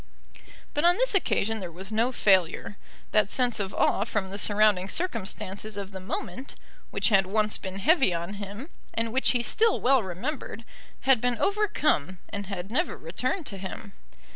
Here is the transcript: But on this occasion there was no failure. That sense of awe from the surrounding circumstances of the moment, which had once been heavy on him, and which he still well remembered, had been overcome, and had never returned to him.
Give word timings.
But 0.73 0.83
on 0.83 0.95
this 0.95 1.13
occasion 1.13 1.59
there 1.59 1.71
was 1.71 1.91
no 1.91 2.11
failure. 2.11 2.75
That 3.11 3.29
sense 3.29 3.59
of 3.59 3.71
awe 3.75 4.03
from 4.03 4.29
the 4.31 4.39
surrounding 4.39 4.89
circumstances 4.89 5.77
of 5.77 5.91
the 5.91 5.99
moment, 5.99 6.55
which 6.89 7.09
had 7.09 7.27
once 7.27 7.59
been 7.59 7.75
heavy 7.77 8.11
on 8.11 8.33
him, 8.41 8.69
and 8.95 9.13
which 9.13 9.29
he 9.29 9.43
still 9.43 9.79
well 9.79 10.01
remembered, 10.01 10.65
had 11.01 11.21
been 11.21 11.37
overcome, 11.37 12.17
and 12.29 12.47
had 12.47 12.71
never 12.71 12.97
returned 12.97 13.45
to 13.45 13.59
him. 13.59 13.91